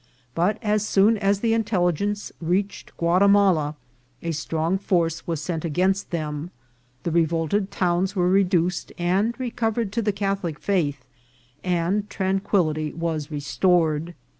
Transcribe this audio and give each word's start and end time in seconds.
But, 0.33 0.57
as 0.63 0.83
soon 0.83 1.15
as 1.19 1.41
the 1.41 1.53
in 1.53 1.63
telligence 1.63 2.31
reached 2.41 2.91
Guatimala, 2.97 3.75
a 4.23 4.31
strong 4.31 4.79
force 4.79 5.27
was 5.27 5.43
sent 5.43 5.63
against 5.63 6.09
them, 6.09 6.49
the 7.03 7.11
revolted 7.11 7.69
towns 7.69 8.15
were 8.15 8.27
reduced 8.27 8.91
and 8.97 9.39
re 9.39 9.51
covered 9.51 9.91
to 9.91 10.01
the 10.01 10.11
Catholic 10.11 10.57
faith, 10.57 11.05
and 11.63 12.09
tranquillity 12.09 12.93
was 12.93 13.29
re 13.29 13.39
stored. 13.41 14.15